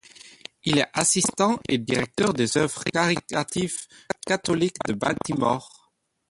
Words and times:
Il 0.63 0.79
est 0.79 0.89
assistant 0.93 1.59
et 1.69 1.77
directeur 1.77 2.33
des 2.33 2.57
œuvres 2.57 2.83
charitatives 2.91 3.81
catholiques 4.25 4.83
de 4.87 4.93
Baltimore. 4.95 5.93